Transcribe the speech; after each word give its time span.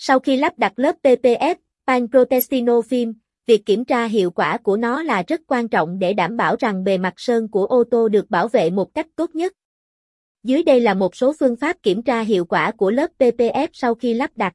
Sau 0.00 0.18
khi 0.18 0.36
lắp 0.36 0.58
đặt 0.58 0.72
lớp 0.76 0.96
PPF, 1.02 1.54
Panprotestino 1.86 2.80
Film, 2.80 3.14
việc 3.46 3.66
kiểm 3.66 3.84
tra 3.84 4.04
hiệu 4.04 4.30
quả 4.30 4.58
của 4.58 4.76
nó 4.76 5.02
là 5.02 5.22
rất 5.28 5.40
quan 5.46 5.68
trọng 5.68 5.98
để 5.98 6.12
đảm 6.12 6.36
bảo 6.36 6.56
rằng 6.58 6.84
bề 6.84 6.98
mặt 6.98 7.14
sơn 7.16 7.48
của 7.48 7.66
ô 7.66 7.84
tô 7.90 8.08
được 8.08 8.30
bảo 8.30 8.48
vệ 8.48 8.70
một 8.70 8.94
cách 8.94 9.06
tốt 9.16 9.34
nhất. 9.34 9.52
Dưới 10.42 10.62
đây 10.62 10.80
là 10.80 10.94
một 10.94 11.16
số 11.16 11.34
phương 11.40 11.56
pháp 11.56 11.82
kiểm 11.82 12.02
tra 12.02 12.20
hiệu 12.20 12.44
quả 12.44 12.70
của 12.70 12.90
lớp 12.90 13.10
PPF 13.18 13.68
sau 13.72 13.94
khi 13.94 14.14
lắp 14.14 14.30
đặt. 14.36 14.52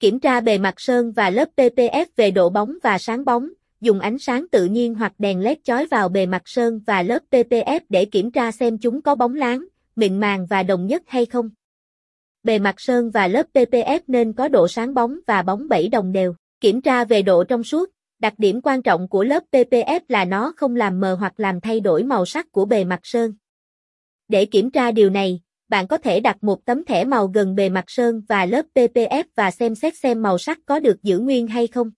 Kiểm 0.00 0.20
tra 0.20 0.40
bề 0.40 0.58
mặt 0.58 0.74
sơn 0.80 1.12
và 1.12 1.30
lớp 1.30 1.48
PPF 1.56 2.06
về 2.16 2.30
độ 2.30 2.50
bóng 2.50 2.78
và 2.82 2.98
sáng 2.98 3.24
bóng, 3.24 3.48
dùng 3.80 4.00
ánh 4.00 4.18
sáng 4.18 4.46
tự 4.48 4.64
nhiên 4.64 4.94
hoặc 4.94 5.12
đèn 5.18 5.40
led 5.40 5.58
chói 5.64 5.86
vào 5.86 6.08
bề 6.08 6.26
mặt 6.26 6.42
sơn 6.44 6.80
và 6.86 7.02
lớp 7.02 7.18
PPF 7.30 7.80
để 7.88 8.04
kiểm 8.04 8.30
tra 8.30 8.52
xem 8.52 8.78
chúng 8.78 9.02
có 9.02 9.14
bóng 9.14 9.34
láng, 9.34 9.64
mịn 9.96 10.20
màng 10.20 10.46
và 10.46 10.62
đồng 10.62 10.86
nhất 10.86 11.02
hay 11.06 11.26
không. 11.26 11.50
Bề 12.44 12.58
mặt 12.58 12.80
sơn 12.80 13.10
và 13.10 13.28
lớp 13.28 13.46
PPF 13.54 14.00
nên 14.06 14.32
có 14.32 14.48
độ 14.48 14.68
sáng 14.68 14.94
bóng 14.94 15.18
và 15.26 15.42
bóng 15.42 15.68
bẩy 15.68 15.88
đồng 15.88 16.12
đều. 16.12 16.34
Kiểm 16.60 16.80
tra 16.80 17.04
về 17.04 17.22
độ 17.22 17.44
trong 17.44 17.64
suốt, 17.64 17.90
đặc 18.18 18.34
điểm 18.38 18.60
quan 18.62 18.82
trọng 18.82 19.08
của 19.08 19.24
lớp 19.24 19.42
PPF 19.52 20.00
là 20.08 20.24
nó 20.24 20.52
không 20.56 20.76
làm 20.76 21.00
mờ 21.00 21.16
hoặc 21.20 21.32
làm 21.36 21.60
thay 21.60 21.80
đổi 21.80 22.02
màu 22.02 22.26
sắc 22.26 22.52
của 22.52 22.64
bề 22.64 22.84
mặt 22.84 23.00
sơn. 23.02 23.32
Để 24.28 24.44
kiểm 24.44 24.70
tra 24.70 24.90
điều 24.90 25.10
này, 25.10 25.40
bạn 25.68 25.86
có 25.86 25.98
thể 25.98 26.20
đặt 26.20 26.44
một 26.44 26.64
tấm 26.64 26.84
thẻ 26.84 27.04
màu 27.04 27.26
gần 27.26 27.54
bề 27.54 27.68
mặt 27.68 27.84
sơn 27.86 28.22
và 28.28 28.46
lớp 28.46 28.66
PPF 28.74 29.24
và 29.34 29.50
xem 29.50 29.74
xét 29.74 29.96
xem 29.96 30.22
màu 30.22 30.38
sắc 30.38 30.58
có 30.66 30.78
được 30.78 31.02
giữ 31.02 31.18
nguyên 31.18 31.46
hay 31.46 31.66
không. 31.66 31.90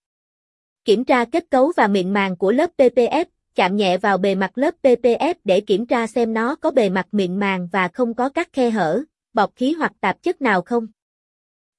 Kiểm 0.84 1.04
tra 1.04 1.24
kết 1.24 1.44
cấu 1.50 1.72
và 1.76 1.88
mịn 1.88 2.12
màng 2.12 2.36
của 2.36 2.52
lớp 2.52 2.70
PPF, 2.78 3.24
chạm 3.54 3.76
nhẹ 3.76 3.98
vào 3.98 4.18
bề 4.18 4.34
mặt 4.34 4.58
lớp 4.58 4.74
PPF 4.82 5.34
để 5.44 5.60
kiểm 5.60 5.86
tra 5.86 6.06
xem 6.06 6.34
nó 6.34 6.54
có 6.54 6.70
bề 6.70 6.88
mặt 6.88 7.06
mịn 7.12 7.36
màng 7.36 7.68
và 7.72 7.88
không 7.88 8.14
có 8.14 8.28
các 8.28 8.48
khe 8.52 8.70
hở, 8.70 9.04
bọt 9.36 9.50
khí 9.56 9.72
hoặc 9.72 9.92
tạp 10.00 10.22
chất 10.22 10.42
nào 10.42 10.62
không. 10.62 10.86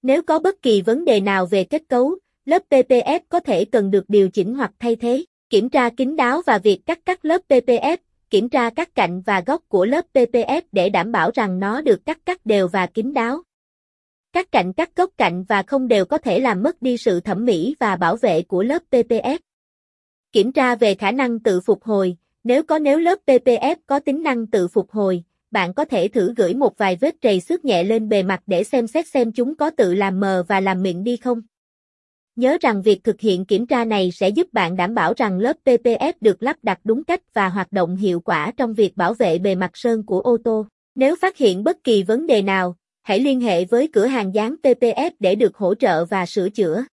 Nếu 0.02 0.22
có 0.22 0.40
bất 0.40 0.62
kỳ 0.62 0.82
vấn 0.82 1.06
đề 1.06 1.20
nào 1.20 1.46
về 1.46 1.64
kết 1.64 1.84
cấu, 1.90 2.16
lớp 2.46 2.64
PPF 2.70 3.20
có 3.30 3.40
thể 3.40 3.66
cần 3.66 3.92
được 3.92 4.06
điều 4.08 4.30
chỉnh 4.30 4.56
hoặc 4.56 4.72
thay 4.80 4.96
thế. 4.96 5.26
Kiểm 5.50 5.70
tra 5.70 5.90
kín 5.90 6.16
đáo 6.16 6.42
và 6.46 6.58
việc 6.58 6.80
cắt 6.86 7.00
cắt 7.06 7.26
lớp 7.26 7.42
PPF, 7.50 7.98
kiểm 8.30 8.50
tra 8.50 8.70
các 8.70 8.96
cạnh 8.96 9.22
và 9.22 9.44
góc 9.46 9.62
của 9.68 9.86
lớp 9.86 10.06
PPF 10.14 10.62
để 10.72 10.90
đảm 10.90 11.12
bảo 11.12 11.32
rằng 11.34 11.60
nó 11.60 11.82
được 11.82 12.06
cắt 12.06 12.20
cắt 12.26 12.46
đều 12.46 12.68
và 12.68 12.86
kín 12.86 13.14
đáo. 13.14 13.44
Các 14.34 14.52
cạnh 14.52 14.74
cắt 14.74 14.96
góc 14.96 15.10
cạnh 15.18 15.44
và 15.44 15.64
không 15.64 15.88
đều 15.88 16.06
có 16.06 16.18
thể 16.18 16.40
làm 16.40 16.64
mất 16.64 16.82
đi 16.82 16.98
sự 16.98 17.20
thẩm 17.20 17.46
mỹ 17.46 17.76
và 17.80 17.96
bảo 17.96 18.16
vệ 18.16 18.42
của 18.42 18.64
lớp 18.64 18.82
PPF. 18.92 19.38
Kiểm 20.32 20.52
tra 20.52 20.76
về 20.76 20.96
khả 20.96 21.12
năng 21.12 21.40
tự 21.40 21.62
phục 21.62 21.84
hồi, 21.84 22.18
nếu 22.44 22.64
có 22.64 22.80
nếu 22.80 23.00
lớp 23.00 23.20
PPF 23.26 23.76
có 23.88 24.00
tính 24.00 24.24
năng 24.24 24.48
tự 24.48 24.68
phục 24.68 24.92
hồi, 24.92 25.24
bạn 25.52 25.74
có 25.74 25.86
thể 25.86 26.08
thử 26.08 26.34
gửi 26.38 26.54
một 26.54 26.78
vài 26.78 26.98
vết 27.02 27.16
trầy 27.22 27.40
xước 27.40 27.66
nhẹ 27.66 27.84
lên 27.84 28.10
bề 28.10 28.24
mặt 28.24 28.42
để 28.48 28.64
xem 28.64 28.88
xét 28.88 29.08
xem 29.08 29.32
chúng 29.32 29.56
có 29.56 29.70
tự 29.70 29.94
làm 29.94 30.20
mờ 30.20 30.44
và 30.48 30.60
làm 30.60 30.84
mịn 30.84 31.04
đi 31.04 31.18
không. 31.18 31.42
Nhớ 32.36 32.58
rằng 32.62 32.82
việc 32.82 33.04
thực 33.04 33.22
hiện 33.22 33.46
kiểm 33.46 33.68
tra 33.68 33.86
này 33.86 34.12
sẽ 34.12 34.30
giúp 34.30 34.48
bạn 34.54 34.76
đảm 34.76 34.96
bảo 34.96 35.14
rằng 35.18 35.40
lớp 35.40 35.58
PPF 35.66 36.14
được 36.22 36.44
lắp 36.44 36.58
đặt 36.64 36.80
đúng 36.84 37.04
cách 37.04 37.34
và 37.34 37.50
hoạt 37.50 37.72
động 37.72 37.96
hiệu 37.96 38.20
quả 38.20 38.52
trong 38.58 38.74
việc 38.74 38.98
bảo 38.98 39.14
vệ 39.14 39.40
bề 39.40 39.56
mặt 39.56 39.72
sơn 39.74 40.06
của 40.06 40.22
ô 40.22 40.38
tô. 40.44 40.66
Nếu 40.96 41.16
phát 41.16 41.38
hiện 41.38 41.64
bất 41.64 41.84
kỳ 41.84 42.04
vấn 42.04 42.28
đề 42.28 42.42
nào, 42.42 42.76
hãy 43.04 43.20
liên 43.20 43.42
hệ 43.42 43.66
với 43.66 43.90
cửa 43.94 44.06
hàng 44.06 44.36
dán 44.36 44.56
PPF 44.64 45.12
để 45.20 45.36
được 45.36 45.56
hỗ 45.56 45.76
trợ 45.76 46.06
và 46.06 46.26
sửa 46.26 46.50
chữa. 46.50 46.84